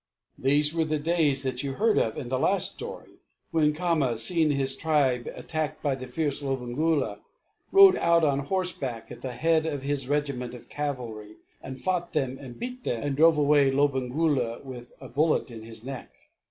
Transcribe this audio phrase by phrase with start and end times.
[0.39, 3.19] These were the days that you heard of in the last story,
[3.51, 7.19] when Khama, seeing his tribe attacked by the fierce Lobengula,
[7.71, 12.39] rode out on horseback at the head of his regiment of cavalry and fought them
[12.39, 16.11] and beat them, and drove away Lobengula with a bullet in his neck.